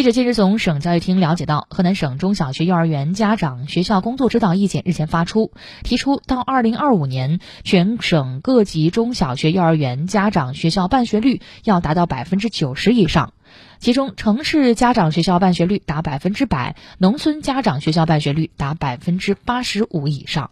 [0.00, 13.34] 记者近日从省教育厅了解到河南省中小学幼儿园家长学校工作指导意见日前发出提出到二零二五年全省各级中小学幼儿园家长学校办学率要达到百分之九十以上
[13.78, 20.50] 其中城市家长学校办学率达百分之百农村家长学校办学率达百分之八十五以上。